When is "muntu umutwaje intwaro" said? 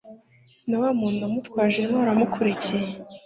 0.99-2.09